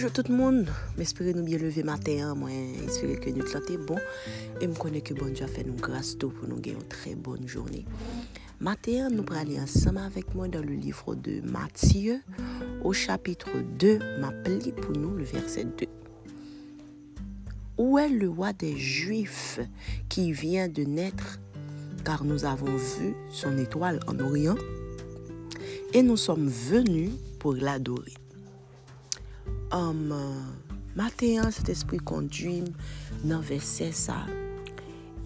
[0.00, 2.50] Bonjour tout le monde, j'espère nous bien lever matin, moi
[2.86, 3.96] j'espère que nous est bon
[4.60, 7.16] et je connais que bon Dieu a fait nous grâce pour nous gagner une très
[7.16, 7.84] bonne journée.
[8.60, 12.20] Matin, nous allons aller ensemble avec moi dans le livre de Matthieu
[12.84, 13.48] au chapitre
[13.80, 15.86] 2, m'appelle pour nous le verset 2.
[17.78, 19.58] Où est le roi des Juifs
[20.08, 21.40] qui vient de naître?
[22.04, 24.58] Car nous avons vu son étoile en Orient
[25.92, 27.10] et nous sommes venus
[27.40, 28.14] pour l'adorer.
[29.74, 32.70] um, euh, maten an set espri kondwim
[33.24, 34.22] nan vese sa.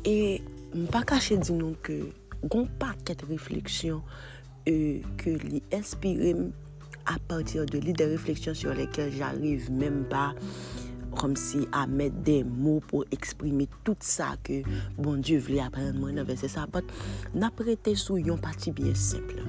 [0.08, 0.40] E
[0.74, 2.00] mpa kache di nou ke
[2.42, 4.02] goun paket refleksyon
[4.66, 6.50] e, euh, ke li espirem
[7.10, 10.30] apatir de li de refleksyon sur lekel j'arrive menm pa
[11.18, 14.62] kom si a met de mou pou eksprime tout sa ke
[14.98, 16.66] bon Diyo vle apren mwen nan vese sa.
[16.66, 16.88] But
[17.36, 19.44] naprete sou yon pati biye simple.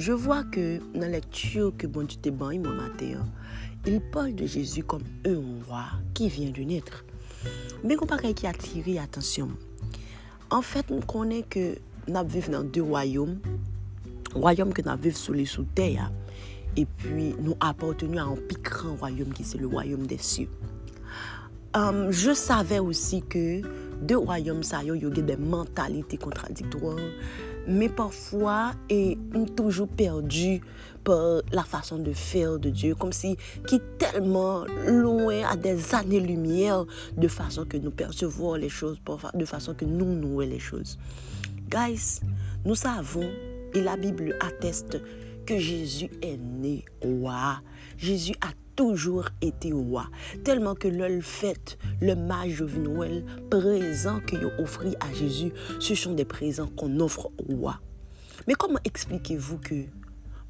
[0.00, 3.20] Je vwa ke nan lektur ke bon Diyo te ban yon mwen mater,
[3.86, 7.04] il parle de Jésus comme un roi qui vient de naître.
[7.84, 9.48] Mais qu'on pas qui attire attention.
[10.50, 13.40] En fait, nous connaissons que nous vivons dans deux royaumes.
[14.34, 16.10] Royaume que nous vivons sous les sous terre
[16.76, 20.48] et puis nous appartenons à un plus grand royaume qui c'est le royaume des cieux.
[21.74, 23.62] Um, je savais aussi que
[24.02, 26.96] deux royaumes ça y a des mentalités contradictoires
[27.66, 29.16] mais parfois et
[29.56, 30.60] toujours perdu
[31.04, 33.36] par la façon de faire de Dieu, comme si
[33.66, 36.84] qui tellement loin à des années-lumière
[37.16, 39.00] de façon que nous percevons les choses,
[39.34, 40.98] de façon que nous nous les choses.
[41.68, 42.20] Guys,
[42.64, 43.28] nous savons,
[43.74, 45.00] et la Bible atteste,
[45.46, 47.60] que Jésus est né roi.
[47.96, 50.06] Jésus a toujours été roi.
[50.44, 55.94] Tellement que le fait, le mage de Noël, présent qu'il a offert à Jésus, ce
[55.94, 57.80] sont des présents qu'on offre au roi.
[58.46, 59.84] Mais comment expliquez-vous que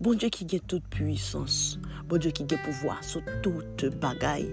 [0.00, 1.78] bon Dieu qui a toute puissance,
[2.08, 4.52] bon Dieu qui a pouvoir sur toute bagaille,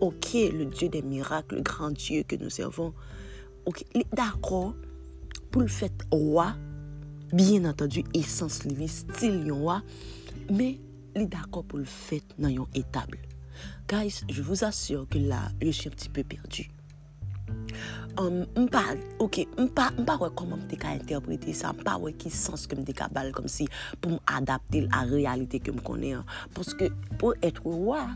[0.00, 2.92] ok, le Dieu des miracles, le grand Dieu que nous servons,
[3.66, 4.74] ok, d'accord,
[5.50, 6.54] pour le fait roi,
[7.32, 9.82] bien entendu, essence li, style roi,
[10.50, 10.80] mais
[11.14, 13.18] est d'accord pour le fait dans une étable.
[13.88, 16.70] Guys, je vous assure que là, je suis un petit peu perdu.
[18.18, 22.92] Um, pas, ok, pas, pas comment je interpréter ça, pas ouais qui sens que je
[22.92, 23.66] cabal comme si
[24.00, 26.12] pour m'adapter à la réalité que je connais.
[26.12, 26.24] Hein.
[26.54, 26.84] Parce que
[27.18, 28.06] pour être roi,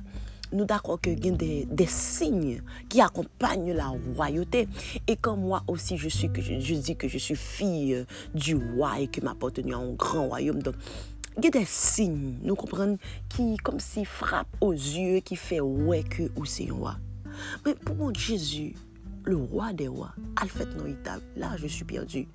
[0.52, 4.68] nous d'accord que y a des, des, signes qui accompagnent la royauté.
[5.06, 9.20] Et comme moi aussi, je, je, dis que je suis fille du roi et que
[9.20, 10.62] m'appartenu à un grand royaume.
[10.62, 10.74] Donc,
[11.40, 12.14] ge de sin
[12.44, 12.96] nou kompren
[13.32, 16.94] ki kom si frap ozye ki fe wè ke ou se yon wè.
[17.64, 18.76] Men pou moun Jésus,
[19.26, 20.10] le roi de wè,
[20.42, 22.26] al fèt nou itab, la je suis perdu.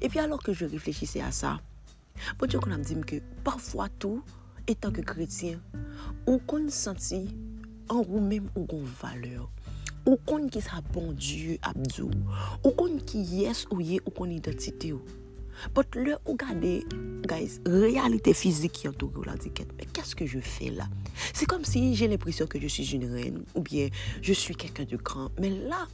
[0.00, 1.56] E pi alor ke je reflechise bon a sa,
[2.36, 4.22] pou diyo kon am dim ke parfwa tou,
[4.70, 5.58] etan ke kretien,
[6.26, 7.24] ou kon senti
[7.90, 9.50] an ou mèm ou kon valeur.
[10.06, 12.12] Ou kon ki sa bon Diyo abdou,
[12.62, 15.02] ou kon ki yes ou ye ou kon identite ou.
[15.74, 16.84] But le ou gade,
[17.26, 20.84] guys, réalité physique qui entoure la dit, mais qu'est-ce que je fais là?
[21.32, 23.88] C'est comme si j'ai l'impression que je suis une reine ou bien
[24.22, 25.30] je suis quelqu'un de grand.
[25.40, 25.86] Mais là,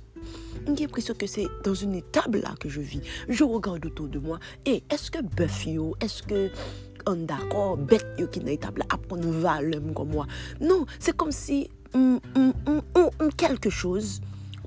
[0.66, 3.00] j'ai l'impression que c'est dans une étable là que je vis.
[3.28, 6.50] Je regarde autour de moi et est-ce que Buffio, est-ce que
[7.06, 10.26] on d'accord, bête qui dans étable là apprendre valeur comme moi?
[10.60, 14.20] Non, c'est comme si mm, mm, mm, quelque chose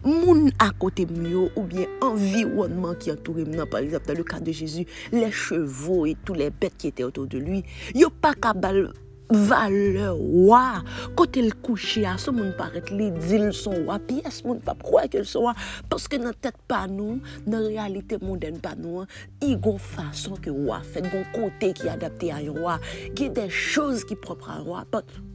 [0.06, 4.52] moun akote myo ou bien environnement ki entoure mnan, par exemple, dans le cas de
[4.52, 7.64] Jésus, les chevaux et tous les bêtes qui étaient autour de lui,
[7.96, 8.94] yo pa kabal
[9.30, 10.84] valeur roi.
[11.16, 15.10] Quand elle couche, à ce monde paraît les ils sont roi, pièce monde pas croire
[15.10, 15.54] qu'ils sont roi
[15.90, 19.04] parce que dans tête pas nous, dans réalité mondaine pas nous,
[19.42, 22.80] il y a façon que roi fait, un côté qui est adapté à un roi,
[23.16, 24.86] il y a des choses qui propres à un roi,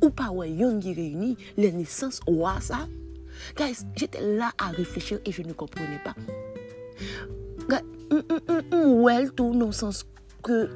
[0.03, 2.86] ou pas ouais, yon qui réunit les naissances roi ça.
[3.56, 6.15] Guys j'étais là à réfléchir et je ne comprenais pas
[8.73, 10.05] well tout dans le sens
[10.42, 10.71] que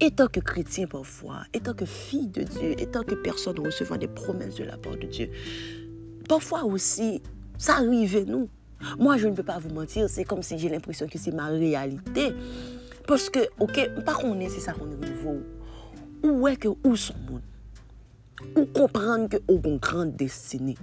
[0.00, 4.56] étant que chrétien parfois, étant que fille de Dieu, étant que personne recevant des promesses
[4.56, 5.30] de la part de Dieu,
[6.28, 7.22] parfois aussi,
[7.58, 8.48] ça arrive nous.
[8.98, 11.46] Moi, je ne peux pas vous mentir, c'est comme si j'ai l'impression que c'est ma
[11.46, 12.34] réalité.
[13.06, 15.38] Parce que, ok, pas qu'on est, c'est ça qu'on est nouveau.
[16.22, 17.40] Où est que, où sont monde?
[18.54, 20.76] Ou comprendre que ont une grande destinée.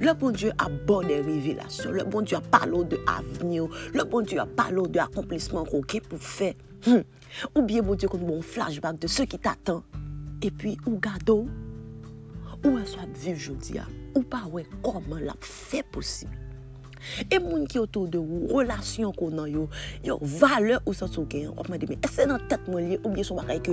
[0.00, 1.90] Le bon Dieu a bonne révélation.
[1.90, 3.66] Le bon Dieu a parlé de avenir.
[3.92, 6.54] Le bon Dieu a parlé de accomplissement qu'on pour faire.
[6.86, 7.02] Hmm.
[7.54, 9.82] Ou bien, bon Dieu, a un flashback de ce qui t'attend.
[10.42, 11.46] Et puis, ou gado,
[12.64, 13.80] ou est-ce que vivre aujourd'hui,
[14.14, 16.32] ou pas, ouais, comment l'a fait possible?
[17.30, 19.68] Et moun qui autour de vous, relation qu'on a yo,
[20.02, 23.10] yo valeur ou sens ou gain, on m'a dit mais est-ce dans tête moi ou
[23.10, 23.72] bien son bagay que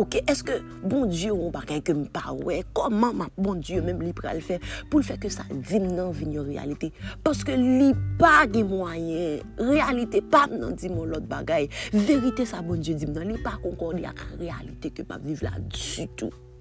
[0.00, 0.54] Ok, eske
[0.88, 2.62] bon Diyo ou bagay ke m pa wè?
[2.72, 4.56] Koman ma bon Diyo menm li pral fe,
[4.88, 6.88] pou l fe ke sa dim nan vin yo realite?
[7.24, 7.90] Paske li
[8.20, 11.68] pa ge mwayen, realite pa nan dim ou lot bagay.
[11.92, 15.58] Verite sa bon Diyo dim nan, li pa konkordi ak realite ke pa viv la
[15.60, 16.51] du tout.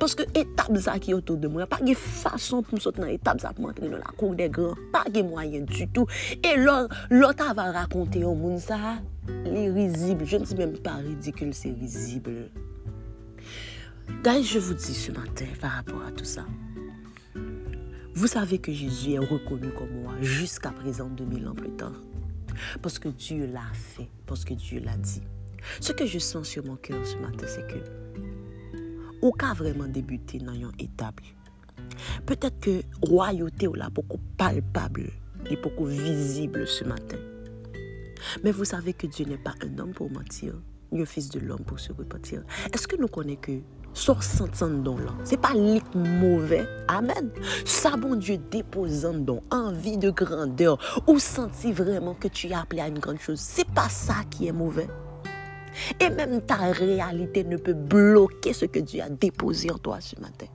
[0.00, 3.42] Paske etab za ki otou de mwen, pa ge fason pou m sot nan etab
[3.42, 6.10] za pou mantre nan la kouk de gran, pa ge mwayen du tout.
[6.40, 8.98] E lot ava rakonte yo moun sa,
[9.44, 12.50] Les risibles, je ne dis même pas ridicule, c'est risible.
[14.22, 16.44] Guys, je vous dis ce matin par rapport à tout ça.
[18.14, 21.92] Vous savez que Jésus est reconnu comme moi jusqu'à présent, 2000 ans plus tard.
[22.82, 25.22] Parce que Dieu l'a fait, parce que Dieu l'a dit.
[25.80, 27.78] Ce que je sens sur mon cœur ce matin, c'est que
[29.26, 31.20] au cas vraiment débuté dans une étape,
[32.26, 35.10] peut-être que royauté ou là beaucoup palpable,
[35.50, 37.18] et beaucoup visible ce matin.
[38.42, 40.54] Mais vous savez que Dieu n'est pas un homme pour mentir,
[40.92, 42.42] ni un fils de l'homme pour se repentir.
[42.72, 43.60] Est-ce que nous connaissons que
[43.94, 46.66] sur sentant don là, c'est pas lit mauvais?
[46.88, 47.30] Amen.
[47.64, 52.82] Ça, bon Dieu, déposant don, envie de grandeur, ou senti vraiment que tu es appelé
[52.82, 54.88] à une grande chose, c'est pas ça qui est mauvais.
[56.00, 60.18] Et même ta réalité ne peut bloquer ce que Dieu a déposé en toi ce
[60.20, 60.46] matin.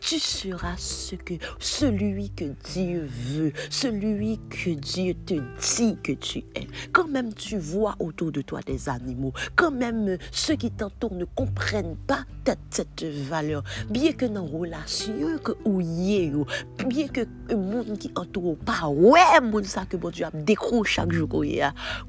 [0.00, 6.38] Tu seras ce que, celui que Dieu veut, celui que Dieu te dit que tu
[6.54, 6.66] es.
[6.92, 11.24] Quand même tu vois autour de toi des animaux, quand même ceux qui t'entourent ne
[11.24, 12.24] comprennent pas
[12.70, 15.82] cette valeur, bien que dans relation que ou
[16.86, 17.20] bien que
[17.50, 21.28] le monde qui entoure pas, ouais, monde ça que bon Dieu a décroché chaque jour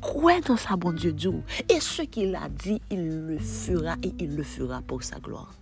[0.02, 1.34] quoi dans sa bon Dieu Dieu.
[1.68, 5.59] Et ce qu'il a dit, il le fera et il le fera pour sa gloire.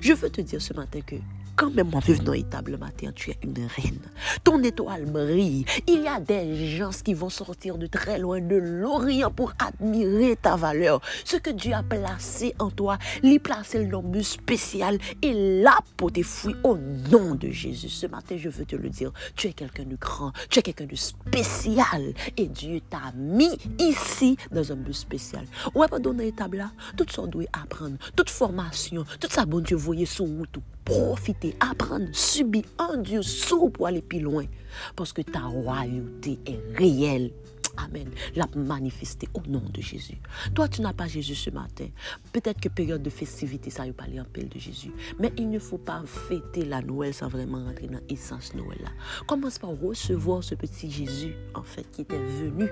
[0.00, 1.16] Je veux te dire ce matin que
[1.56, 2.34] quand même moi vivre dans
[2.78, 4.00] matin, tu es une reine.
[4.42, 5.64] Ton étoile brille.
[5.86, 10.36] Il y a des gens qui vont sortir de très loin de l'Orient pour admirer
[10.36, 11.00] ta valeur.
[11.24, 16.12] Ce que Dieu a placé en toi, lui placer le nom spécial et là pour
[16.12, 17.88] tes fruits au nom de Jésus.
[17.88, 20.86] Ce matin, je veux te le dire, tu es quelqu'un de grand, tu es quelqu'un
[20.86, 25.44] de spécial et Dieu t'a mis ici dans un but spécial.
[25.74, 29.76] Ouais, pas dans l'étable là, tout ça doit apprendre, toute formation, tout ça, bon Dieu,
[29.76, 32.64] voyez sur tout profiter, apprendre, subir,
[32.98, 34.44] Dieu sous pour aller plus loin.
[34.96, 37.30] Parce que ta royauté est réelle.
[37.76, 38.10] Amen.
[38.34, 40.18] La manifester au nom de Jésus.
[40.54, 41.86] Toi, tu n'as pas Jésus ce matin.
[42.32, 44.92] Peut-être que période de festivité, ça va parler en pile de Jésus.
[45.18, 48.90] Mais il ne faut pas fêter la Noël sans vraiment rentrer dans l'essence Noël là.
[49.26, 52.68] Commence par recevoir ce petit Jésus, en fait, qui était venu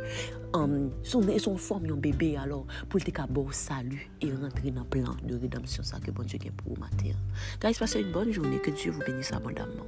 [0.53, 4.89] en son, son forme un bébé alors pour te bon salut et rentrer dans le
[4.89, 7.13] plan de rédemption ça que bon Dieu pour matin.
[7.61, 8.59] Guys, passez une bonne journée.
[8.61, 9.87] Que Dieu vous bénisse abondamment.